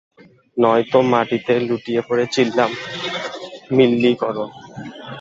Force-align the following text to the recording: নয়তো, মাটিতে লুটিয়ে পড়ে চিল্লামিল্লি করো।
নয়তো, 0.57 0.99
মাটিতে 1.11 1.53
লুটিয়ে 1.67 2.01
পড়ে 2.07 2.25
চিল্লামিল্লি 2.33 4.11
করো। 4.21 4.45